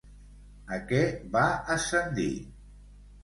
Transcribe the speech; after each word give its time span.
A 0.77 0.77
què 0.91 1.01
va 1.35 1.43
ascendir? 1.75 2.27